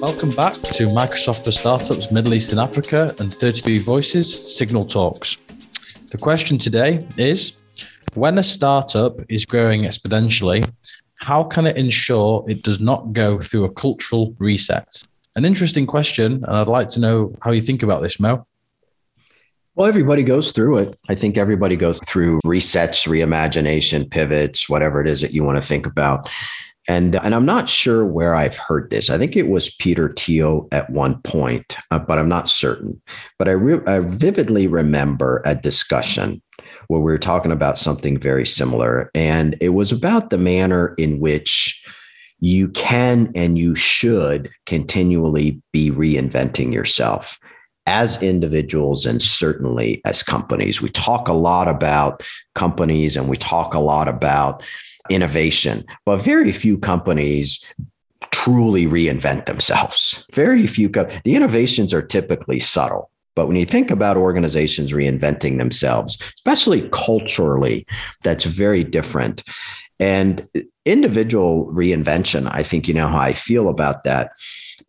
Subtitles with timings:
[0.00, 5.36] Welcome back to Microsoft for Startups Middle East and Africa and 32 Voices Signal Talks.
[6.10, 7.58] The question today is
[8.14, 10.66] when a startup is growing exponentially,
[11.16, 14.90] how can it ensure it does not go through a cultural reset?
[15.36, 18.46] An interesting question, and I'd like to know how you think about this, Mo.
[19.74, 20.98] Well, everybody goes through it.
[21.10, 25.62] I think everybody goes through resets, reimagination, pivots, whatever it is that you want to
[25.62, 26.30] think about.
[26.88, 29.10] And, and I'm not sure where I've heard this.
[29.10, 33.00] I think it was Peter Thiel at one point, uh, but I'm not certain.
[33.38, 36.40] But I, re- I vividly remember a discussion
[36.88, 39.10] where we were talking about something very similar.
[39.14, 41.82] And it was about the manner in which
[42.40, 47.38] you can and you should continually be reinventing yourself
[47.90, 50.80] as individuals and certainly as companies.
[50.80, 52.22] We talk a lot about
[52.54, 54.62] companies and we talk a lot about
[55.10, 57.62] innovation, but very few companies
[58.30, 60.24] truly reinvent themselves.
[60.32, 63.10] Very few, co- the innovations are typically subtle.
[63.34, 67.86] But when you think about organizations reinventing themselves, especially culturally,
[68.22, 69.42] that's very different.
[69.98, 70.48] And
[70.86, 74.30] individual reinvention, I think you know how I feel about that.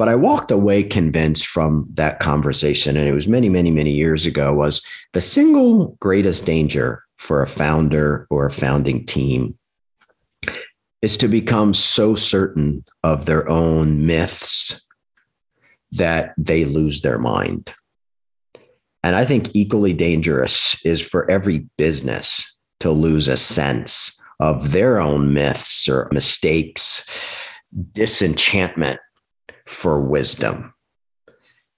[0.01, 4.25] But I walked away convinced from that conversation, and it was many, many, many years
[4.25, 9.59] ago, was the single greatest danger for a founder or a founding team
[11.03, 14.83] is to become so certain of their own myths
[15.91, 17.71] that they lose their mind.
[19.03, 24.99] And I think equally dangerous is for every business to lose a sense of their
[24.99, 27.05] own myths or mistakes,
[27.91, 28.99] disenchantment
[29.71, 30.73] for wisdom.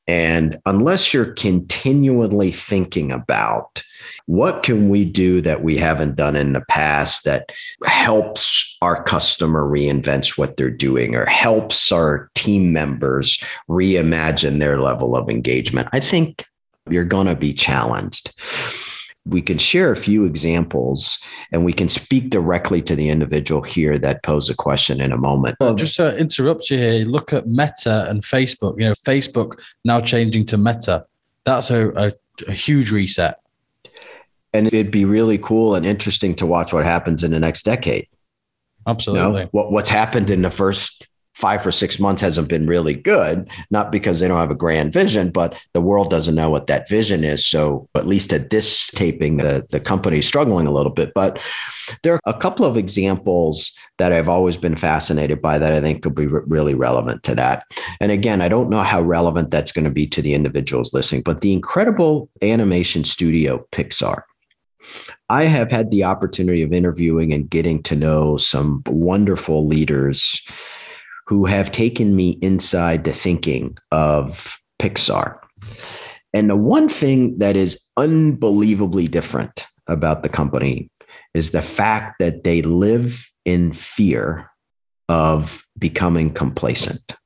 [0.07, 3.81] And unless you're continually thinking about
[4.25, 7.49] what can we do that we haven't done in the past that
[7.85, 15.15] helps our customer reinvent what they're doing or helps our team members reimagine their level
[15.15, 15.87] of engagement?
[15.93, 16.45] I think
[16.89, 18.33] you're going to be challenged
[19.25, 21.19] we can share a few examples
[21.51, 25.17] and we can speak directly to the individual here that pose a question in a
[25.17, 25.55] moment.
[25.59, 28.77] Well, just to interrupt you here, look at Meta and Facebook.
[28.77, 31.05] You know, Facebook now changing to Meta.
[31.45, 32.11] That's a, a,
[32.47, 33.39] a huge reset.
[34.53, 38.07] And it'd be really cool and interesting to watch what happens in the next decade.
[38.85, 39.39] Absolutely.
[39.39, 42.93] You know, what, what's happened in the first five or six months hasn't been really
[42.93, 46.67] good, not because they don't have a grand vision, but the world doesn't know what
[46.67, 47.45] that vision is.
[47.45, 51.11] So at least at this taping, the, the company's struggling a little bit.
[51.15, 51.39] But
[52.03, 56.03] there are a couple of examples that I've always been fascinated by that I think
[56.03, 57.63] could be re- really relevant to that.
[57.99, 61.23] And again, I don't know how relevant that's going to be to the individuals listening,
[61.23, 64.23] but the incredible animation studio Pixar.
[65.29, 70.45] I have had the opportunity of interviewing and getting to know some wonderful leaders
[71.27, 75.37] who have taken me inside the thinking of Pixar.
[76.33, 80.89] And the one thing that is unbelievably different about the company
[81.33, 84.49] is the fact that they live in fear
[85.09, 87.17] of becoming complacent.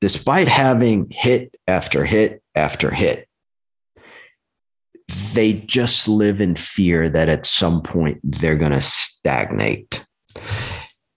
[0.00, 3.28] Despite having hit after hit after hit,
[5.32, 10.04] they just live in fear that at some point they're going to stagnate.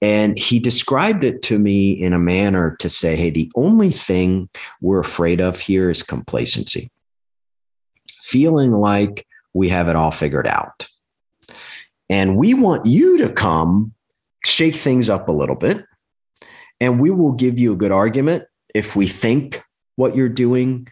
[0.01, 4.49] And he described it to me in a manner to say, hey, the only thing
[4.81, 6.89] we're afraid of here is complacency,
[8.23, 10.87] feeling like we have it all figured out.
[12.09, 13.93] And we want you to come
[14.45, 15.85] shake things up a little bit.
[16.79, 19.61] And we will give you a good argument if we think
[19.95, 20.87] what you're doing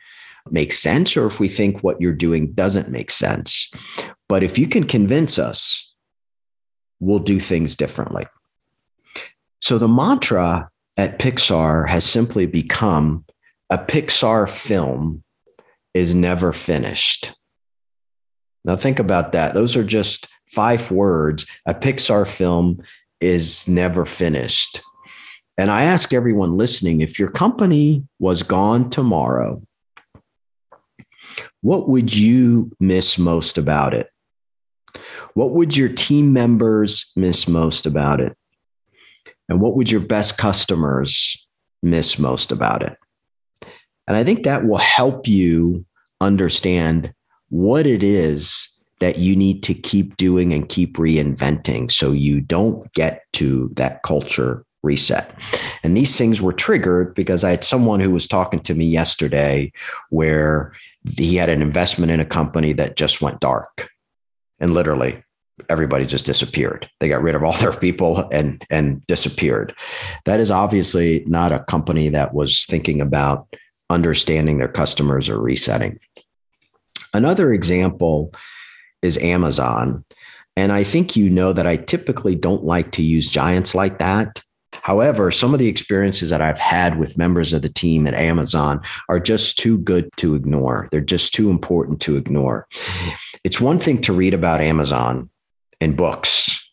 [0.52, 3.72] makes sense or if we think what you're doing doesn't make sense.
[4.28, 5.94] But if you can convince us,
[7.00, 8.26] we'll do things differently.
[9.62, 13.26] So the mantra at Pixar has simply become
[13.70, 15.24] a Pixar film
[15.94, 17.34] is never finished.
[18.64, 19.54] Now, think about that.
[19.54, 21.46] Those are just five words.
[21.66, 22.82] A Pixar film
[23.20, 24.82] is never finished.
[25.58, 29.62] And I ask everyone listening if your company was gone tomorrow,
[31.62, 34.10] what would you miss most about it?
[35.34, 38.38] What would your team members miss most about it?
[39.50, 41.48] And what would your best customers
[41.82, 42.98] miss most about it?
[44.08, 45.86] And I think that will help you
[46.22, 47.14] understand
[47.50, 52.92] what it is that you need to keep doing and keep reinventing so you don't
[52.94, 55.32] get to that culture reset.
[55.84, 59.72] And these things were triggered because I had someone who was talking to me yesterday
[60.10, 60.74] where
[61.18, 63.90] he had an investment in a company that just went dark.
[64.60, 65.24] And literally,
[65.70, 66.90] everybody just disappeared.
[67.00, 69.74] They got rid of all their people and and disappeared.
[70.26, 73.48] That is obviously not a company that was thinking about
[73.90, 76.00] understanding their customers or resetting.
[77.14, 78.34] Another example
[79.02, 80.04] is Amazon.
[80.56, 84.42] And I think you know that I typically don't like to use giants like that.
[84.74, 88.82] However, some of the experiences that I've had with members of the team at Amazon
[89.10, 90.88] are just too good to ignore.
[90.92, 92.68] They're just too important to ignore.
[93.44, 95.30] It's one thing to read about Amazon
[95.80, 96.64] in books.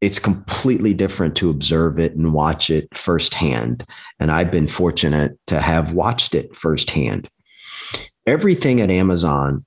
[0.00, 3.84] It's completely different to observe it and watch it firsthand.
[4.20, 7.28] And I've been fortunate to have watched it firsthand.
[8.26, 9.64] Everything at Amazon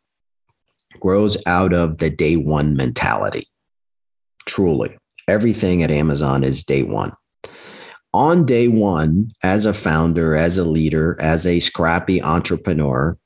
[1.00, 3.48] grows out of the day one mentality.
[4.46, 7.14] Truly, everything at Amazon is day one.
[8.14, 13.18] On day one, as a founder, as a leader, as a scrappy entrepreneur,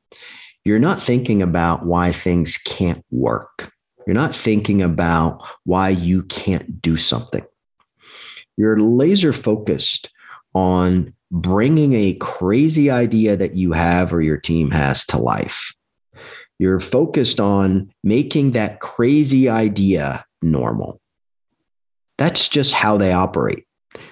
[0.65, 3.72] you're not thinking about why things can't work.
[4.05, 7.45] You're not thinking about why you can't do something.
[8.57, 10.11] You're laser focused
[10.53, 15.73] on bringing a crazy idea that you have or your team has to life.
[16.59, 21.01] You're focused on making that crazy idea normal.
[22.17, 23.65] That's just how they operate.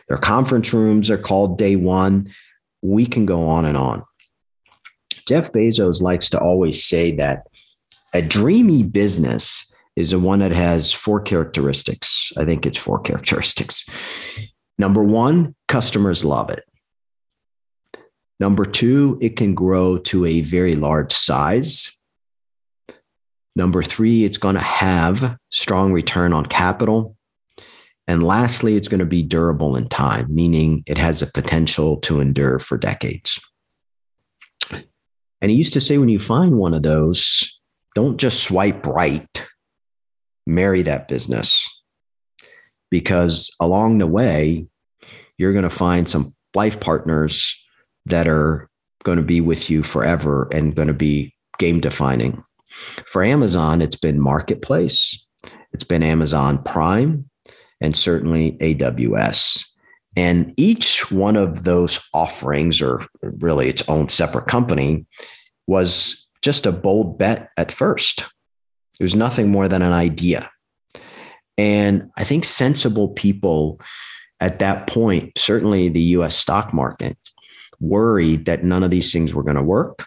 [0.07, 2.33] Their conference rooms are called day one.
[2.81, 4.03] We can go on and on.
[5.27, 7.47] Jeff Bezos likes to always say that
[8.13, 12.31] a dreamy business is the one that has four characteristics.
[12.37, 13.85] I think it's four characteristics.
[14.77, 16.63] Number one, customers love it.
[18.39, 21.95] Number two, it can grow to a very large size.
[23.55, 27.15] Number three, it's going to have strong return on capital.
[28.07, 32.19] And lastly, it's going to be durable in time, meaning it has a potential to
[32.19, 33.39] endure for decades.
[35.41, 37.59] And he used to say, when you find one of those,
[37.93, 39.47] don't just swipe right
[40.45, 41.67] marry that business
[42.89, 44.67] because along the way,
[45.37, 47.65] you're going to find some life partners
[48.05, 48.69] that are
[49.03, 52.43] going to be with you forever and going to be game defining.
[53.07, 55.25] For Amazon, it's been Marketplace,
[55.73, 57.29] it's been Amazon Prime,
[57.79, 59.65] and certainly AWS.
[60.15, 65.05] And each one of those offerings, or really its own separate company,
[65.67, 68.29] was just a bold bet at first.
[68.99, 70.49] It was nothing more than an idea.
[71.57, 73.79] And I think sensible people
[74.39, 77.17] at that point, certainly the US stock market,
[77.79, 80.05] worried that none of these things were going to work.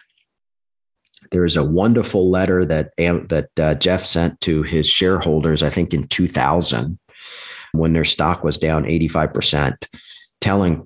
[1.31, 5.93] There is a wonderful letter that that uh, Jeff sent to his shareholders, I think
[5.93, 6.99] in 2000,
[7.71, 9.85] when their stock was down 85%,
[10.39, 10.83] telling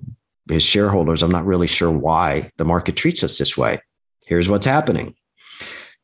[0.48, 3.78] his shareholders, I'm not really sure why the market treats us this way.
[4.26, 5.14] Here's what's happening.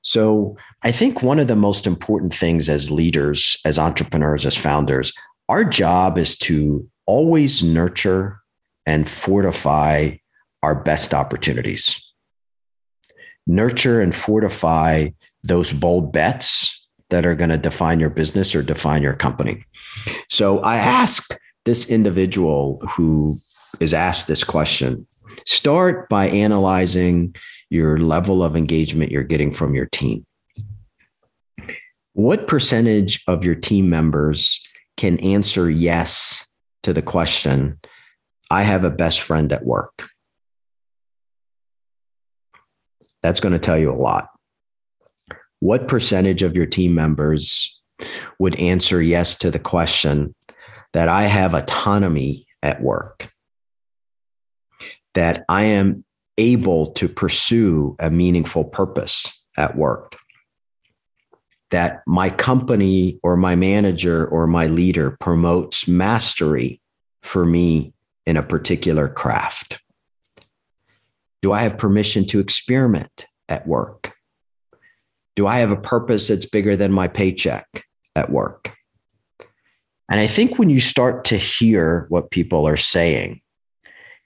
[0.07, 5.13] So I think one of the most important things as leaders, as entrepreneurs, as founders,
[5.49, 8.39] our job is to always nurture
[8.87, 10.13] and fortify
[10.63, 12.01] our best opportunities.
[13.49, 15.09] Nurture and fortify
[15.43, 19.65] those bold bets that are going to define your business or define your company.
[20.29, 23.41] So I asked this individual who
[23.81, 25.09] is asked this question
[25.47, 27.35] start by analyzing
[27.71, 30.25] your level of engagement you're getting from your team.
[32.13, 34.67] What percentage of your team members
[34.97, 36.47] can answer yes
[36.85, 37.79] to the question,
[38.51, 40.09] I have a best friend at work?
[43.23, 44.29] That's going to tell you a lot.
[45.61, 47.83] What percentage of your team members
[48.39, 50.35] would answer yes to the question
[50.93, 53.31] that I have autonomy at work?
[55.15, 56.06] That I am
[56.39, 60.17] able to pursue a meaningful purpose at work.
[61.71, 66.81] That my company or my manager or my leader promotes mastery
[67.23, 67.93] for me
[68.25, 69.81] in a particular craft.
[71.43, 74.13] Do I have permission to experiment at work?
[75.35, 78.75] Do I have a purpose that's bigger than my paycheck at work?
[80.11, 83.41] And I think when you start to hear what people are saying,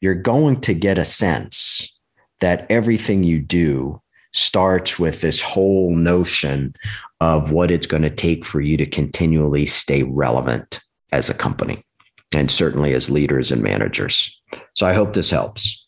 [0.01, 1.99] you're going to get a sense
[2.41, 4.01] that everything you do
[4.33, 6.75] starts with this whole notion
[7.21, 10.81] of what it's going to take for you to continually stay relevant
[11.13, 11.85] as a company
[12.33, 14.41] and certainly as leaders and managers.
[14.75, 15.87] So I hope this helps.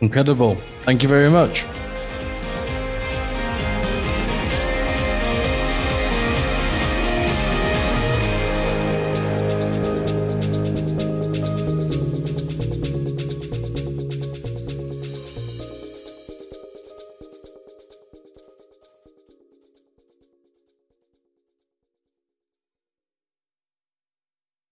[0.00, 0.56] Incredible.
[0.82, 1.66] Thank you very much.